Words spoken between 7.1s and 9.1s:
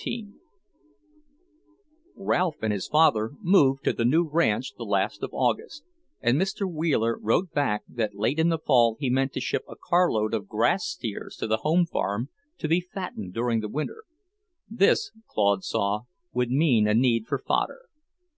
wrote back that late in the fall he